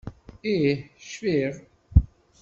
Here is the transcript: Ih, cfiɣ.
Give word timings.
Ih, 0.51 0.77
cfiɣ. 1.09 1.53